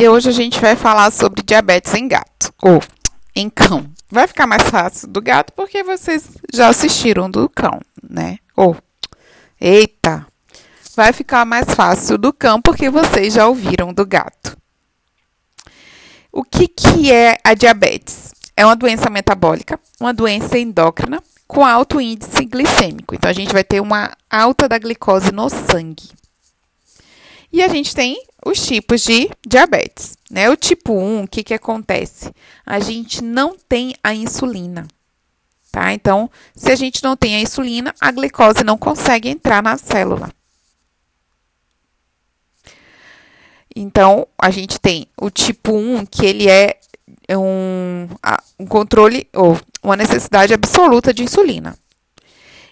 E 0.00 0.08
hoje 0.08 0.28
a 0.28 0.32
gente 0.32 0.60
vai 0.60 0.76
falar 0.76 1.10
sobre 1.10 1.42
diabetes 1.42 1.92
em 1.92 2.06
gato 2.06 2.54
ou 2.62 2.80
em 3.34 3.50
cão. 3.50 3.84
Vai 4.08 4.28
ficar 4.28 4.46
mais 4.46 4.62
fácil 4.62 5.08
do 5.08 5.20
gato 5.20 5.52
porque 5.54 5.82
vocês 5.82 6.24
já 6.54 6.68
assistiram 6.68 7.28
do 7.28 7.48
cão, 7.48 7.80
né? 8.08 8.38
Ou, 8.54 8.76
eita, 9.60 10.24
vai 10.94 11.12
ficar 11.12 11.44
mais 11.44 11.66
fácil 11.74 12.16
do 12.16 12.32
cão 12.32 12.62
porque 12.62 12.88
vocês 12.88 13.34
já 13.34 13.48
ouviram 13.48 13.92
do 13.92 14.06
gato. 14.06 14.56
O 16.30 16.44
que, 16.44 16.68
que 16.68 17.10
é 17.10 17.36
a 17.42 17.54
diabetes? 17.54 18.32
É 18.56 18.64
uma 18.64 18.76
doença 18.76 19.10
metabólica, 19.10 19.80
uma 19.98 20.14
doença 20.14 20.56
endócrina 20.56 21.20
com 21.44 21.66
alto 21.66 22.00
índice 22.00 22.44
glicêmico. 22.44 23.16
Então, 23.16 23.28
a 23.28 23.34
gente 23.34 23.52
vai 23.52 23.64
ter 23.64 23.80
uma 23.80 24.16
alta 24.30 24.68
da 24.68 24.78
glicose 24.78 25.32
no 25.32 25.48
sangue. 25.48 26.08
E 27.52 27.62
a 27.62 27.68
gente 27.68 27.94
tem 27.94 28.22
os 28.44 28.64
tipos 28.64 29.02
de 29.02 29.30
diabetes. 29.46 30.16
Né? 30.30 30.50
O 30.50 30.56
tipo 30.56 30.92
1, 30.92 31.22
o 31.24 31.28
que, 31.28 31.42
que 31.42 31.54
acontece? 31.54 32.32
A 32.64 32.78
gente 32.78 33.22
não 33.22 33.56
tem 33.68 33.94
a 34.02 34.14
insulina. 34.14 34.86
Tá? 35.70 35.92
Então, 35.92 36.30
se 36.54 36.70
a 36.70 36.76
gente 36.76 37.02
não 37.02 37.16
tem 37.16 37.36
a 37.36 37.40
insulina, 37.40 37.94
a 38.00 38.10
glicose 38.10 38.64
não 38.64 38.78
consegue 38.78 39.28
entrar 39.28 39.62
na 39.62 39.76
célula. 39.76 40.30
Então, 43.74 44.26
a 44.36 44.50
gente 44.50 44.80
tem 44.80 45.06
o 45.16 45.30
tipo 45.30 45.72
1, 45.72 46.06
que 46.06 46.26
ele 46.26 46.48
é 46.48 46.78
um, 47.30 48.08
um 48.58 48.66
controle 48.66 49.28
ou 49.34 49.58
uma 49.82 49.96
necessidade 49.96 50.52
absoluta 50.52 51.12
de 51.12 51.22
insulina. 51.22 51.78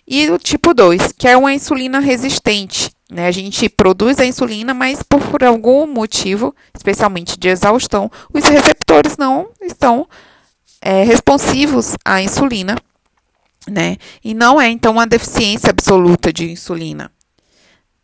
E 0.07 0.29
o 0.31 0.39
tipo 0.39 0.73
2, 0.73 1.13
que 1.13 1.29
é 1.29 1.37
uma 1.37 1.53
insulina 1.53 1.99
resistente, 1.99 2.91
né? 3.11 3.27
A 3.27 3.31
gente 3.31 3.69
produz 3.69 4.19
a 4.19 4.27
insulina, 4.27 4.75
mas 4.75 5.03
por, 5.03 5.45
algum 5.45 5.87
motivo, 5.87 6.55
especialmente 6.75 7.39
de 7.39 7.49
exaustão, 7.49 8.11
os 8.33 8.45
receptores 8.45 9.17
não 9.17 9.49
estão 9.63 10.09
é, 10.81 11.05
responsivos 11.05 11.95
à 12.05 12.21
insulina, 12.21 12.77
né? 13.69 13.97
E 14.25 14.35
não 14.35 14.61
é 14.61 14.69
então 14.69 14.93
uma 14.93 15.07
deficiência 15.07 15.71
absoluta 15.71 16.33
de 16.33 16.51
insulina, 16.51 17.11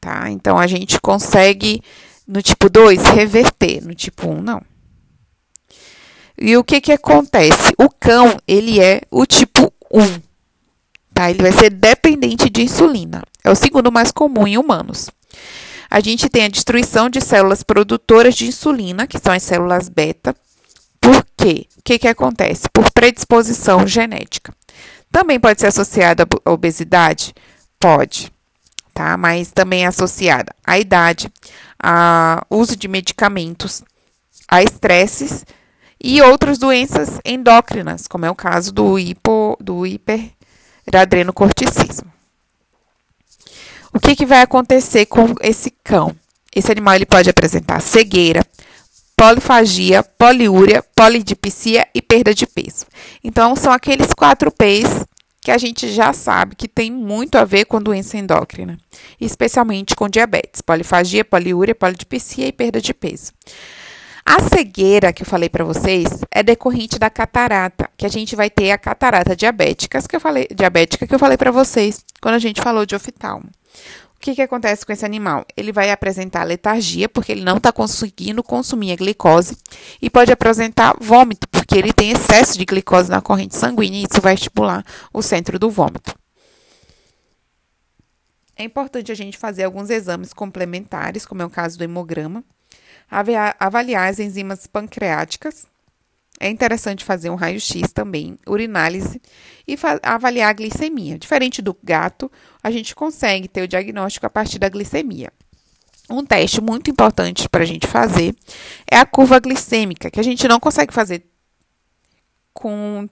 tá? 0.00 0.30
Então 0.30 0.58
a 0.58 0.66
gente 0.66 1.00
consegue 1.00 1.82
no 2.26 2.40
tipo 2.40 2.68
2 2.70 3.02
reverter, 3.06 3.82
no 3.84 3.94
tipo 3.94 4.28
1 4.28 4.32
um, 4.32 4.42
não. 4.42 4.62
E 6.38 6.56
o 6.56 6.64
que 6.64 6.80
que 6.80 6.92
acontece? 6.92 7.74
O 7.78 7.88
cão, 7.88 8.36
ele 8.46 8.80
é 8.80 9.02
o 9.10 9.26
tipo 9.26 9.72
1 9.92 10.31
tá? 11.12 11.30
Ele 11.30 11.42
vai 11.42 11.52
ser 11.52 11.70
dependente 11.70 12.48
de 12.50 12.62
insulina. 12.62 13.22
É 13.44 13.50
o 13.50 13.54
segundo 13.54 13.90
mais 13.90 14.10
comum 14.10 14.46
em 14.46 14.58
humanos. 14.58 15.10
A 15.90 16.00
gente 16.00 16.28
tem 16.28 16.44
a 16.44 16.48
destruição 16.48 17.10
de 17.10 17.20
células 17.20 17.62
produtoras 17.62 18.34
de 18.34 18.46
insulina, 18.46 19.06
que 19.06 19.18
são 19.18 19.32
as 19.32 19.42
células 19.42 19.88
beta. 19.88 20.34
Por 21.00 21.26
quê? 21.36 21.66
O 21.76 21.82
que, 21.82 21.98
que 21.98 22.08
acontece? 22.08 22.68
Por 22.72 22.90
predisposição 22.92 23.86
genética. 23.86 24.54
Também 25.10 25.38
pode 25.38 25.60
ser 25.60 25.66
associada 25.66 26.26
à 26.44 26.50
obesidade? 26.50 27.34
Pode, 27.78 28.32
tá? 28.94 29.16
Mas 29.18 29.50
também 29.52 29.84
é 29.84 29.88
associada 29.88 30.54
à 30.64 30.78
idade, 30.78 31.30
a 31.82 32.46
uso 32.48 32.76
de 32.76 32.88
medicamentos, 32.88 33.82
a 34.48 34.62
estresses 34.62 35.44
e 36.02 36.22
outras 36.22 36.56
doenças 36.56 37.20
endócrinas, 37.24 38.06
como 38.06 38.24
é 38.24 38.30
o 38.30 38.34
caso 38.34 38.72
do, 38.72 38.98
hipo, 38.98 39.58
do 39.60 39.86
hiper 39.86 40.30
adrenocorticismo. 40.90 42.10
O 43.92 44.00
que, 44.00 44.16
que 44.16 44.26
vai 44.26 44.40
acontecer 44.40 45.06
com 45.06 45.34
esse 45.40 45.70
cão? 45.84 46.16
Esse 46.54 46.72
animal 46.72 46.94
ele 46.94 47.06
pode 47.06 47.28
apresentar 47.28 47.80
cegueira, 47.80 48.44
polifagia, 49.16 50.02
poliúria, 50.02 50.82
polidipsia 50.94 51.86
e 51.94 52.00
perda 52.00 52.34
de 52.34 52.46
peso. 52.46 52.86
Então, 53.22 53.54
são 53.54 53.72
aqueles 53.72 54.12
quatro 54.12 54.50
P's 54.50 55.06
que 55.40 55.50
a 55.50 55.58
gente 55.58 55.90
já 55.90 56.12
sabe 56.12 56.54
que 56.54 56.68
tem 56.68 56.90
muito 56.90 57.36
a 57.36 57.44
ver 57.44 57.64
com 57.64 57.82
doença 57.82 58.16
endócrina, 58.16 58.78
especialmente 59.20 59.96
com 59.96 60.08
diabetes, 60.08 60.60
polifagia, 60.60 61.24
poliúria, 61.24 61.74
polidipsia 61.74 62.46
e 62.46 62.52
perda 62.52 62.80
de 62.80 62.94
peso. 62.94 63.32
A 64.24 64.40
cegueira 64.40 65.12
que 65.12 65.22
eu 65.22 65.26
falei 65.26 65.48
para 65.48 65.64
vocês 65.64 66.06
é 66.30 66.42
decorrente 66.42 66.98
da 66.98 67.10
catarata, 67.10 67.90
que 67.96 68.06
a 68.06 68.08
gente 68.08 68.36
vai 68.36 68.48
ter 68.48 68.70
a 68.70 68.78
catarata 68.78 69.34
diabéticas 69.34 70.06
que 70.06 70.14
eu 70.14 70.20
falei, 70.20 70.46
diabética 70.54 71.06
que 71.06 71.14
eu 71.14 71.18
falei 71.18 71.36
para 71.36 71.50
vocês 71.50 72.04
quando 72.20 72.36
a 72.36 72.38
gente 72.38 72.60
falou 72.60 72.86
de 72.86 72.94
oftalmo. 72.94 73.50
O 74.16 74.20
que, 74.20 74.36
que 74.36 74.42
acontece 74.42 74.86
com 74.86 74.92
esse 74.92 75.04
animal? 75.04 75.44
Ele 75.56 75.72
vai 75.72 75.90
apresentar 75.90 76.44
letargia, 76.44 77.08
porque 77.08 77.32
ele 77.32 77.42
não 77.42 77.56
está 77.56 77.72
conseguindo 77.72 78.40
consumir 78.40 78.92
a 78.92 78.96
glicose, 78.96 79.56
e 80.00 80.08
pode 80.08 80.30
apresentar 80.30 80.94
vômito, 81.00 81.48
porque 81.48 81.76
ele 81.76 81.92
tem 81.92 82.12
excesso 82.12 82.56
de 82.56 82.64
glicose 82.64 83.10
na 83.10 83.20
corrente 83.20 83.56
sanguínea, 83.56 83.98
e 83.98 84.06
isso 84.08 84.20
vai 84.22 84.34
estimular 84.34 84.84
o 85.12 85.20
centro 85.20 85.58
do 85.58 85.68
vômito. 85.68 86.14
É 88.54 88.62
importante 88.62 89.10
a 89.10 89.14
gente 89.16 89.36
fazer 89.36 89.64
alguns 89.64 89.90
exames 89.90 90.32
complementares, 90.32 91.26
como 91.26 91.42
é 91.42 91.44
o 91.44 91.50
caso 91.50 91.76
do 91.76 91.82
hemograma, 91.82 92.44
avaliar 93.58 94.08
as 94.08 94.18
enzimas 94.18 94.66
pancreáticas. 94.66 95.66
É 96.40 96.48
interessante 96.48 97.04
fazer 97.04 97.30
um 97.30 97.36
raio-x 97.36 97.92
também, 97.92 98.36
urinálise 98.48 99.20
e 99.68 99.76
avaliar 100.02 100.50
a 100.50 100.52
glicemia. 100.52 101.18
Diferente 101.18 101.62
do 101.62 101.76
gato, 101.84 102.32
a 102.62 102.70
gente 102.70 102.94
consegue 102.94 103.46
ter 103.46 103.62
o 103.62 103.68
diagnóstico 103.68 104.26
a 104.26 104.30
partir 104.30 104.58
da 104.58 104.68
glicemia. 104.68 105.32
Um 106.10 106.24
teste 106.24 106.60
muito 106.60 106.90
importante 106.90 107.48
para 107.48 107.62
a 107.62 107.66
gente 107.66 107.86
fazer 107.86 108.34
é 108.90 108.96
a 108.96 109.06
curva 109.06 109.38
glicêmica, 109.38 110.10
que 110.10 110.18
a 110.18 110.24
gente 110.24 110.48
não 110.48 110.58
consegue 110.58 110.92
fazer 110.92 111.24
com 112.52 113.08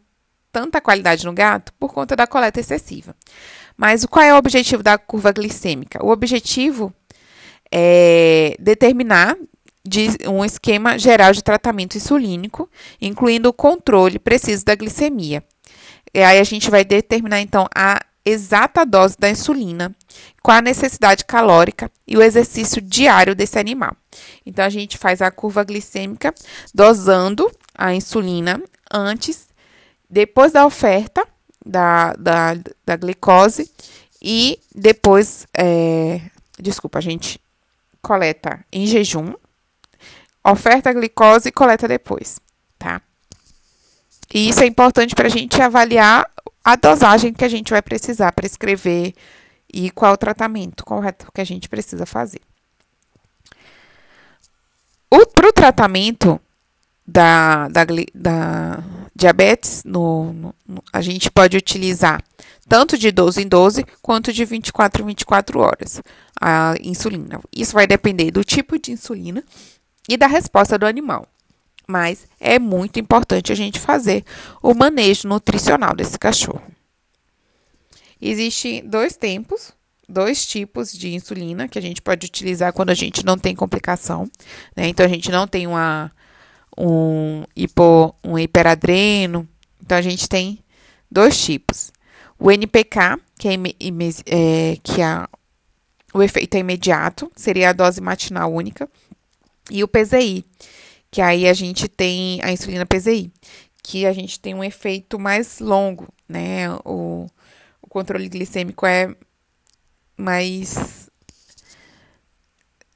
tanta 0.50 0.80
qualidade 0.80 1.24
no 1.24 1.32
gato 1.32 1.72
por 1.74 1.92
conta 1.92 2.16
da 2.16 2.26
coleta 2.26 2.58
excessiva. 2.58 3.14
Mas 3.76 4.04
qual 4.04 4.24
é 4.24 4.34
o 4.34 4.38
objetivo 4.38 4.82
da 4.82 4.98
curva 4.98 5.30
glicêmica? 5.32 6.04
O 6.04 6.10
objetivo 6.10 6.92
é 7.70 8.56
determinar 8.58 9.36
de 9.84 10.08
um 10.28 10.44
esquema 10.44 10.98
geral 10.98 11.32
de 11.32 11.42
tratamento 11.42 11.96
insulínico, 11.96 12.68
incluindo 13.00 13.48
o 13.48 13.52
controle 13.52 14.18
preciso 14.18 14.64
da 14.64 14.74
glicemia. 14.74 15.42
E 16.12 16.22
aí 16.22 16.38
a 16.38 16.44
gente 16.44 16.70
vai 16.70 16.84
determinar 16.84 17.40
então 17.40 17.66
a 17.74 18.00
exata 18.24 18.84
dose 18.84 19.16
da 19.18 19.30
insulina, 19.30 19.94
com 20.42 20.50
a 20.50 20.60
necessidade 20.60 21.24
calórica 21.24 21.90
e 22.06 22.16
o 22.16 22.22
exercício 22.22 22.80
diário 22.82 23.34
desse 23.34 23.58
animal. 23.58 23.96
Então 24.44 24.64
a 24.64 24.68
gente 24.68 24.98
faz 24.98 25.22
a 25.22 25.30
curva 25.30 25.64
glicêmica 25.64 26.34
dosando 26.74 27.50
a 27.74 27.94
insulina 27.94 28.62
antes, 28.92 29.48
depois 30.08 30.52
da 30.52 30.66
oferta 30.66 31.26
da, 31.64 32.12
da, 32.14 32.56
da 32.84 32.96
glicose 32.96 33.70
e 34.20 34.58
depois, 34.74 35.46
é, 35.54 36.20
desculpa, 36.58 36.98
a 36.98 37.02
gente 37.02 37.40
coleta 38.02 38.64
em 38.72 38.86
jejum 38.86 39.34
oferta 40.44 40.90
a 40.90 40.92
glicose 40.92 41.48
e 41.48 41.52
coleta 41.52 41.86
depois, 41.86 42.40
tá? 42.78 43.00
E 44.32 44.48
isso 44.48 44.62
é 44.62 44.66
importante 44.66 45.14
para 45.14 45.26
a 45.26 45.30
gente 45.30 45.60
avaliar 45.60 46.30
a 46.64 46.76
dosagem 46.76 47.32
que 47.32 47.44
a 47.44 47.48
gente 47.48 47.70
vai 47.70 47.82
precisar 47.82 48.32
prescrever 48.32 49.14
e 49.72 49.90
qual 49.90 50.14
o 50.14 50.16
tratamento 50.16 50.84
correto 50.84 51.30
que 51.32 51.40
a 51.40 51.44
gente 51.44 51.68
precisa 51.68 52.06
fazer. 52.06 52.40
Para 55.34 55.48
o 55.48 55.52
tratamento 55.52 56.40
da, 57.06 57.66
da, 57.68 57.84
da 58.14 58.84
diabetes, 59.14 59.82
no, 59.84 60.32
no, 60.32 60.54
a 60.92 61.00
gente 61.00 61.30
pode 61.30 61.56
utilizar 61.56 62.22
tanto 62.68 62.96
de 62.96 63.10
12 63.10 63.42
em 63.42 63.48
12 63.48 63.84
quanto 64.00 64.32
de 64.32 64.44
24 64.44 65.02
em 65.02 65.06
24 65.06 65.60
horas 65.60 66.02
a 66.40 66.74
insulina. 66.80 67.40
Isso 67.52 67.72
vai 67.72 67.86
depender 67.86 68.30
do 68.30 68.44
tipo 68.44 68.78
de 68.78 68.92
insulina 68.92 69.42
e 70.10 70.16
da 70.16 70.26
resposta 70.26 70.76
do 70.76 70.86
animal. 70.86 71.24
Mas 71.86 72.26
é 72.40 72.58
muito 72.58 72.98
importante 72.98 73.52
a 73.52 73.54
gente 73.54 73.78
fazer 73.78 74.24
o 74.60 74.74
manejo 74.74 75.28
nutricional 75.28 75.94
desse 75.94 76.18
cachorro. 76.18 76.62
Existem 78.20 78.84
dois 78.84 79.16
tempos, 79.16 79.72
dois 80.08 80.44
tipos 80.44 80.92
de 80.92 81.14
insulina 81.14 81.68
que 81.68 81.78
a 81.78 81.82
gente 81.82 82.02
pode 82.02 82.26
utilizar 82.26 82.72
quando 82.72 82.90
a 82.90 82.94
gente 82.94 83.24
não 83.24 83.38
tem 83.38 83.54
complicação. 83.54 84.28
Né? 84.76 84.88
Então, 84.88 85.06
a 85.06 85.08
gente 85.08 85.30
não 85.30 85.46
tem 85.46 85.68
uma, 85.68 86.10
um, 86.76 87.44
hipo, 87.54 88.12
um 88.24 88.36
hiperadreno. 88.36 89.48
Então, 89.80 89.96
a 89.96 90.02
gente 90.02 90.28
tem 90.28 90.58
dois 91.08 91.40
tipos. 91.40 91.92
O 92.36 92.50
NPK, 92.50 93.16
que 93.38 93.48
é, 93.48 93.54
é, 93.54 94.76
que 94.82 95.00
é 95.00 95.26
o 96.12 96.20
efeito 96.20 96.56
é 96.56 96.58
imediato, 96.58 97.30
seria 97.36 97.70
a 97.70 97.72
dose 97.72 98.00
matinal 98.00 98.52
única. 98.52 98.88
E 99.70 99.82
o 99.82 99.88
PZI, 99.88 100.44
que 101.10 101.20
aí 101.20 101.48
a 101.48 101.52
gente 101.52 101.88
tem 101.88 102.40
a 102.42 102.52
insulina 102.52 102.86
PZI, 102.86 103.32
que 103.82 104.06
a 104.06 104.12
gente 104.12 104.38
tem 104.38 104.54
um 104.54 104.62
efeito 104.62 105.18
mais 105.18 105.58
longo, 105.58 106.08
né? 106.28 106.70
O, 106.84 107.26
o 107.82 107.88
controle 107.88 108.28
glicêmico 108.28 108.86
é 108.86 109.14
mais. 110.16 111.10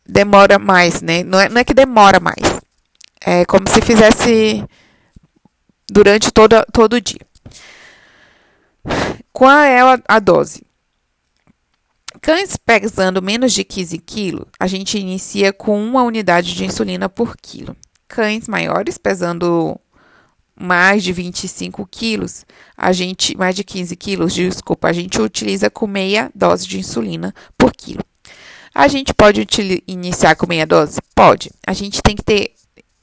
demora 0.07 0.59
mais, 0.59 1.01
né? 1.01 1.25
Não 1.25 1.41
é, 1.41 1.49
não 1.49 1.61
é 1.61 1.65
que 1.65 1.75
demora 1.75 2.21
mais. 2.21 2.61
É 3.21 3.45
como 3.45 3.69
se 3.69 3.81
fizesse 3.81 4.65
durante 5.91 6.31
todo, 6.31 6.65
todo 6.73 6.95
o 6.95 7.01
dia. 7.01 7.27
Qual 9.33 9.51
é 9.51 9.81
a 10.07 10.19
dose? 10.21 10.65
Cães 12.25 12.56
pesando 12.56 13.21
menos 13.21 13.53
de 13.53 13.62
15 13.62 13.99
quilos, 13.99 14.47
a 14.59 14.67
gente 14.67 14.99
inicia 14.99 15.53
com 15.53 15.79
uma 15.85 16.03
unidade 16.03 16.55
de 16.55 16.65
insulina 16.65 17.06
por 17.06 17.37
quilo. 17.37 17.76
Cães 18.09 18.49
maiores, 18.49 18.97
pesando 18.97 19.79
mais 20.59 21.05
de 21.05 21.12
25 21.12 21.87
quilos, 21.87 22.47
a 22.75 22.93
gente, 22.93 23.37
mais 23.37 23.55
de 23.55 23.62
15 23.62 23.94
quilos, 23.97 24.32
desculpa, 24.32 24.88
a 24.88 24.93
gente 24.94 25.21
utiliza 25.21 25.69
com 25.69 25.87
meia 25.87 26.32
dose 26.35 26.67
de 26.67 26.79
insulina 26.79 27.35
por 27.59 27.75
quilo. 27.75 28.03
A 28.75 28.88
gente 28.88 29.12
pode 29.12 29.47
iniciar 29.87 30.35
com 30.35 30.47
meia 30.47 30.67
dose? 30.67 31.00
Pode. 31.15 31.50
A 31.67 31.75
gente 31.75 32.00
tem 32.00 32.17
que 32.17 32.25
ter 32.25 32.54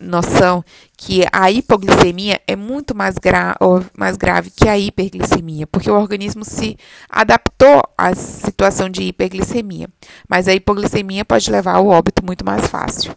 noção 0.02 0.64
que 0.98 1.26
a 1.32 1.52
hipoglicemia 1.52 2.42
é 2.48 2.56
muito 2.56 2.96
mais, 2.96 3.16
gra 3.16 3.56
mais 3.98 4.18
grave 4.18 4.52
que 4.52 4.68
a 4.68 4.78
hiperglicemia, 4.78 5.68
porque 5.68 5.90
o 5.90 6.00
organismo 6.00 6.44
se 6.44 6.78
adaptou 7.10 7.84
à 7.98 8.14
situação 8.16 8.90
de 8.90 9.04
hiperglicemia, 9.04 9.88
mas 10.28 10.48
a 10.48 10.54
hipoglicemia 10.54 11.24
pode 11.24 11.50
levar 11.50 11.76
ao 11.76 11.88
óbito 11.88 12.26
muito 12.26 12.46
mais 12.46 12.68
fácil. 12.68 13.16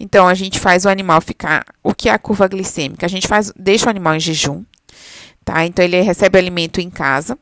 Então 0.00 0.28
a 0.28 0.34
gente 0.34 0.60
faz 0.60 0.84
o 0.84 0.88
animal 0.88 1.20
ficar, 1.20 1.64
o 1.82 1.92
que 1.92 2.08
é 2.08 2.12
a 2.12 2.18
curva 2.18 2.46
glicêmica? 2.46 3.04
A 3.04 3.08
gente 3.08 3.26
faz, 3.26 3.52
deixa 3.56 3.86
o 3.86 3.90
animal 3.90 4.14
em 4.14 4.20
jejum, 4.20 4.64
tá? 5.44 5.66
Então 5.66 5.84
ele 5.84 6.00
recebe 6.00 6.38
alimento 6.38 6.80
em 6.80 6.88
casa, 6.88 7.36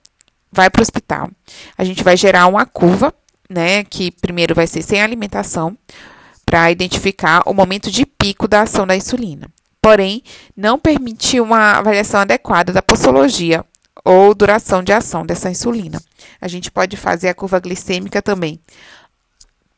vai 0.51 0.71
para 0.71 0.81
o 0.81 0.83
hospital. 0.83 1.31
A 1.77 1.85
gente 1.85 2.03
vai 2.03 2.17
gerar 2.17 2.47
uma 2.47 2.65
curva, 2.65 3.13
né, 3.49 3.85
que 3.85 4.11
primeiro 4.11 4.55
vai 4.55 4.67
ser 4.67 4.83
sem 4.83 5.01
alimentação, 5.01 5.77
para 6.47 6.71
identificar 6.71 7.43
o 7.45 7.53
momento 7.53 7.91
de 7.91 8.07
pico 8.07 8.47
da 8.47 8.63
ação 8.63 8.87
da 8.87 8.97
insulina. 8.97 9.51
Porém, 9.83 10.23
não 10.57 10.79
permite 10.79 11.41
uma 11.41 11.73
avaliação 11.73 12.21
adequada 12.21 12.73
da 12.73 12.81
posologia 12.81 13.65
ou 14.05 14.35
duração 14.35 14.83
de 14.83 14.93
ação 14.93 15.27
dessa 15.27 15.51
insulina. 15.51 16.01
A 16.41 16.49
gente 16.49 16.71
pode 16.71 16.97
fazer 16.97 17.29
a 17.29 17.35
curva 17.35 17.59
glicêmica 17.59 18.23
também 18.23 18.61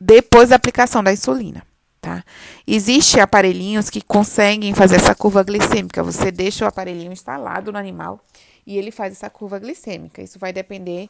depois 0.00 0.50
da 0.50 0.56
aplicação 0.56 1.02
da 1.02 1.12
insulina. 1.12 1.62
Tá? 2.00 2.24
Existem 2.66 3.20
aparelhinhos 3.20 3.90
que 3.90 4.00
conseguem 4.00 4.72
fazer 4.72 4.96
essa 4.96 5.14
curva 5.14 5.42
glicêmica. 5.42 6.02
Você 6.02 6.30
deixa 6.30 6.64
o 6.64 6.68
aparelhinho 6.68 7.12
instalado 7.12 7.72
no 7.72 7.78
animal 7.78 8.20
e 8.66 8.76
ele 8.76 8.90
faz 8.90 9.12
essa 9.12 9.28
curva 9.28 9.58
glicêmica. 9.58 10.22
Isso 10.22 10.38
vai 10.38 10.52
depender, 10.52 11.08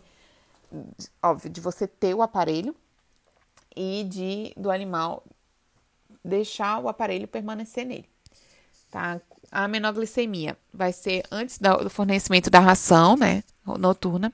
óbvio, 1.23 1.51
de 1.51 1.61
você 1.61 1.87
ter 1.87 2.15
o 2.15 2.23
aparelho 2.23 2.75
e 3.77 4.05
de 4.05 4.53
do 4.57 4.71
animal 4.71 5.23
deixar 6.25 6.79
o 6.79 6.89
aparelho 6.89 7.29
permanecer 7.29 7.85
nele. 7.85 8.09
Tá? 8.91 9.21
A 9.51 9.67
menoglicemia 9.67 10.57
vai 10.73 10.93
ser 10.93 11.23
antes 11.31 11.59
do 11.59 11.89
fornecimento 11.89 12.51
da 12.51 12.61
ração, 12.61 13.17
né, 13.17 13.43
noturna. 13.79 14.33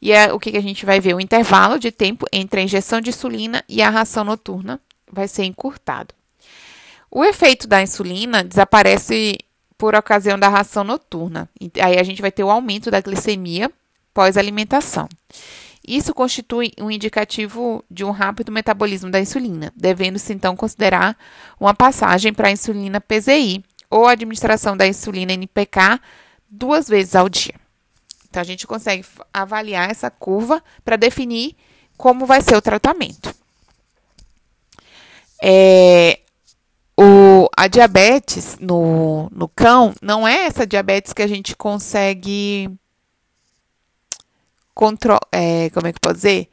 E 0.00 0.12
é 0.12 0.32
o 0.32 0.38
que, 0.38 0.50
que 0.50 0.56
a 0.56 0.62
gente 0.62 0.84
vai 0.84 1.00
ver? 1.00 1.14
O 1.14 1.20
intervalo 1.20 1.78
de 1.78 1.92
tempo 1.92 2.26
entre 2.32 2.60
a 2.60 2.64
injeção 2.64 3.00
de 3.00 3.10
insulina 3.10 3.64
e 3.68 3.80
a 3.80 3.90
ração 3.90 4.24
noturna 4.24 4.80
vai 5.10 5.28
ser 5.28 5.44
encurtado. 5.44 6.14
O 7.10 7.24
efeito 7.24 7.66
da 7.66 7.80
insulina 7.80 8.44
desaparece 8.44 9.38
por 9.76 9.94
ocasião 9.94 10.38
da 10.38 10.48
ração 10.48 10.84
noturna. 10.84 11.48
Aí 11.80 11.98
a 11.98 12.02
gente 12.02 12.20
vai 12.20 12.32
ter 12.32 12.44
o 12.44 12.50
aumento 12.50 12.90
da 12.90 13.00
glicemia 13.00 13.70
pós-alimentação. 14.12 15.08
Isso 15.88 16.12
constitui 16.12 16.72
um 16.78 16.90
indicativo 16.90 17.82
de 17.90 18.04
um 18.04 18.10
rápido 18.10 18.52
metabolismo 18.52 19.10
da 19.10 19.18
insulina, 19.18 19.72
devendo-se 19.74 20.34
então 20.34 20.54
considerar 20.54 21.16
uma 21.58 21.72
passagem 21.72 22.34
para 22.34 22.48
a 22.48 22.52
insulina 22.52 23.00
PZI 23.00 23.64
ou 23.90 24.06
a 24.06 24.12
administração 24.12 24.76
da 24.76 24.86
insulina 24.86 25.32
NPK 25.32 25.98
duas 26.50 26.86
vezes 26.86 27.14
ao 27.14 27.26
dia. 27.26 27.54
Então 28.28 28.42
a 28.42 28.44
gente 28.44 28.66
consegue 28.66 29.02
avaliar 29.32 29.90
essa 29.90 30.10
curva 30.10 30.62
para 30.84 30.96
definir 30.96 31.56
como 31.96 32.26
vai 32.26 32.42
ser 32.42 32.54
o 32.54 32.62
tratamento. 32.62 33.34
É, 35.42 36.20
o, 37.00 37.48
a 37.56 37.66
diabetes 37.66 38.58
no, 38.60 39.30
no 39.32 39.48
cão 39.48 39.94
não 40.02 40.28
é 40.28 40.44
essa 40.44 40.66
diabetes 40.66 41.14
que 41.14 41.22
a 41.22 41.26
gente 41.26 41.56
consegue 41.56 42.68
é, 45.32 45.70
como 45.70 45.86
é 45.88 45.92
que 45.92 46.00
pode 46.00 46.16
dizer? 46.16 46.48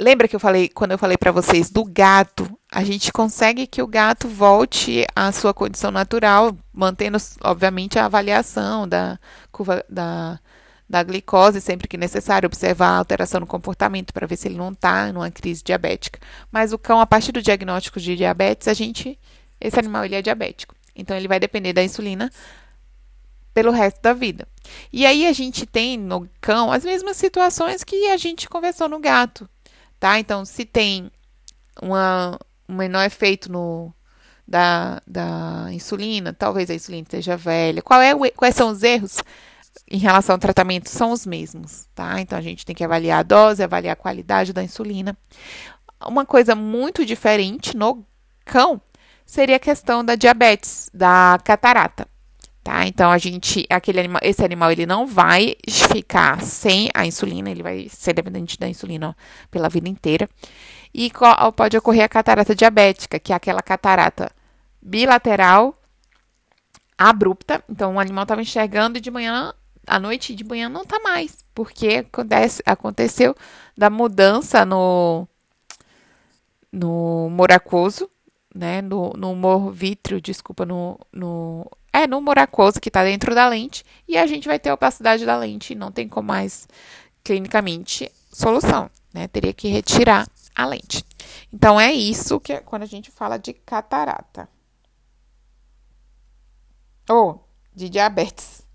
Lembra 0.00 0.26
que 0.26 0.34
eu 0.34 0.40
falei, 0.40 0.68
quando 0.68 0.92
eu 0.92 0.98
falei 0.98 1.18
para 1.18 1.32
vocês 1.32 1.68
do 1.68 1.84
gato, 1.84 2.48
a 2.70 2.82
gente 2.82 3.12
consegue 3.12 3.66
que 3.66 3.82
o 3.82 3.86
gato 3.86 4.26
volte 4.28 5.04
à 5.14 5.30
sua 5.32 5.52
condição 5.52 5.90
natural, 5.90 6.56
mantendo, 6.72 7.18
obviamente, 7.42 7.98
a 7.98 8.06
avaliação 8.06 8.88
da 8.88 9.18
curva 9.50 9.84
da, 9.90 10.40
da 10.88 11.02
glicose 11.02 11.60
sempre 11.60 11.88
que 11.88 11.98
necessário, 11.98 12.46
observar 12.46 12.88
a 12.88 12.98
alteração 12.98 13.40
no 13.40 13.46
comportamento 13.46 14.14
para 14.14 14.26
ver 14.26 14.36
se 14.36 14.48
ele 14.48 14.56
não 14.56 14.70
está 14.70 15.12
numa 15.12 15.30
crise 15.30 15.62
diabética. 15.62 16.20
Mas 16.50 16.72
o 16.72 16.78
cão, 16.78 17.00
a 17.00 17.06
partir 17.06 17.32
do 17.32 17.42
diagnóstico 17.42 18.00
de 18.00 18.16
diabetes, 18.16 18.68
a 18.68 18.74
gente, 18.74 19.18
esse 19.60 19.78
animal 19.78 20.04
ele 20.04 20.14
é 20.14 20.22
diabético. 20.22 20.74
Então 20.94 21.16
ele 21.16 21.28
vai 21.28 21.40
depender 21.40 21.72
da 21.72 21.82
insulina 21.82 22.30
pelo 23.54 23.70
resto 23.70 24.00
da 24.00 24.12
vida. 24.12 24.46
E 24.92 25.04
aí 25.04 25.26
a 25.26 25.32
gente 25.32 25.66
tem 25.66 25.98
no 25.98 26.28
cão 26.40 26.72
as 26.72 26.84
mesmas 26.84 27.16
situações 27.16 27.84
que 27.84 28.08
a 28.08 28.16
gente 28.16 28.48
conversou 28.48 28.88
no 28.88 28.98
gato, 28.98 29.48
tá? 29.98 30.18
Então, 30.18 30.44
se 30.44 30.64
tem 30.64 31.10
uma, 31.80 32.38
um 32.68 32.74
menor 32.74 33.04
efeito 33.04 33.50
no 33.50 33.92
da, 34.46 35.00
da 35.06 35.68
insulina, 35.70 36.32
talvez 36.32 36.68
a 36.68 36.74
insulina 36.74 37.02
esteja 37.02 37.36
velha. 37.36 37.82
Qual 37.82 38.00
é 38.00 38.14
o, 38.14 38.30
quais 38.32 38.54
são 38.54 38.70
os 38.70 38.82
erros 38.82 39.18
em 39.90 39.98
relação 39.98 40.34
ao 40.34 40.38
tratamento? 40.38 40.88
São 40.88 41.12
os 41.12 41.24
mesmos, 41.24 41.88
tá? 41.94 42.20
Então 42.20 42.38
a 42.38 42.42
gente 42.42 42.64
tem 42.66 42.74
que 42.74 42.84
avaliar 42.84 43.20
a 43.20 43.22
dose, 43.22 43.62
avaliar 43.62 43.94
a 43.94 43.96
qualidade 43.96 44.52
da 44.52 44.62
insulina. 44.62 45.16
Uma 46.04 46.26
coisa 46.26 46.54
muito 46.54 47.06
diferente 47.06 47.76
no 47.76 48.04
cão 48.44 48.80
seria 49.24 49.56
a 49.56 49.60
questão 49.60 50.04
da 50.04 50.16
diabetes, 50.16 50.90
da 50.92 51.38
catarata 51.44 52.06
tá? 52.62 52.86
Então 52.86 53.10
a 53.10 53.18
gente, 53.18 53.66
aquele 53.68 54.00
esse 54.22 54.44
animal 54.44 54.70
ele 54.70 54.86
não 54.86 55.06
vai 55.06 55.56
ficar 55.66 56.40
sem 56.42 56.88
a 56.94 57.04
insulina, 57.06 57.50
ele 57.50 57.62
vai 57.62 57.88
ser 57.88 58.12
dependente 58.12 58.58
da 58.58 58.68
insulina 58.68 59.16
pela 59.50 59.68
vida 59.68 59.88
inteira. 59.88 60.28
E 60.94 61.10
pode 61.56 61.76
ocorrer 61.76 62.04
a 62.04 62.08
catarata 62.08 62.54
diabética, 62.54 63.18
que 63.18 63.32
é 63.32 63.36
aquela 63.36 63.62
catarata 63.62 64.30
bilateral 64.80 65.78
abrupta. 66.96 67.62
Então 67.68 67.96
o 67.96 68.00
animal 68.00 68.22
estava 68.24 68.42
enxergando 68.42 68.98
e 68.98 69.00
de 69.00 69.10
manhã, 69.10 69.52
à 69.86 69.98
noite 69.98 70.34
de 70.34 70.44
manhã 70.44 70.68
não 70.68 70.82
está 70.82 71.00
mais, 71.00 71.38
porque 71.54 72.04
acontece, 72.06 72.62
aconteceu 72.66 73.34
da 73.76 73.90
mudança 73.90 74.64
no 74.64 75.26
no 76.70 77.28
moracoso, 77.30 78.08
né, 78.54 78.80
no, 78.80 79.12
no 79.14 79.32
humor 79.32 79.70
vítreo, 79.70 80.22
desculpa, 80.22 80.64
no, 80.64 80.98
no 81.12 81.70
é 81.92 82.06
no 82.06 82.20
moracoso 82.20 82.80
que 82.80 82.88
está 82.88 83.04
dentro 83.04 83.34
da 83.34 83.48
lente 83.48 83.84
e 84.08 84.16
a 84.16 84.26
gente 84.26 84.48
vai 84.48 84.58
ter 84.58 84.70
a 84.70 84.74
opacidade 84.74 85.26
da 85.26 85.36
lente, 85.36 85.74
não 85.74 85.92
tem 85.92 86.08
como 86.08 86.28
mais 86.28 86.66
clinicamente 87.22 88.10
solução, 88.32 88.90
né? 89.12 89.28
Teria 89.28 89.52
que 89.52 89.68
retirar 89.68 90.26
a 90.54 90.66
lente. 90.66 91.04
Então 91.52 91.80
é 91.80 91.92
isso 91.92 92.40
que 92.40 92.52
é 92.52 92.60
quando 92.60 92.82
a 92.82 92.86
gente 92.86 93.10
fala 93.10 93.38
de 93.38 93.52
catarata 93.52 94.48
ou 97.08 97.46
de 97.74 97.88
diabetes. 97.88 98.66